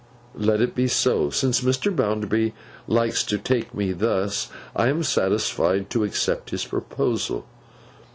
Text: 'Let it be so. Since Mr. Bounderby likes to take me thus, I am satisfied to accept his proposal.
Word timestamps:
'Let 0.33 0.61
it 0.61 0.73
be 0.73 0.87
so. 0.87 1.29
Since 1.29 1.61
Mr. 1.61 1.95
Bounderby 1.95 2.53
likes 2.87 3.23
to 3.25 3.37
take 3.37 3.75
me 3.75 3.91
thus, 3.91 4.49
I 4.75 4.87
am 4.87 5.03
satisfied 5.03 5.91
to 5.91 6.03
accept 6.03 6.49
his 6.49 6.65
proposal. 6.65 7.45